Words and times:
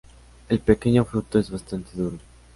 El 0.49 0.57
pequeño 0.61 1.05
fruto 1.05 1.37
es 1.37 1.51
bastante 1.51 1.91
duro. 1.93 2.17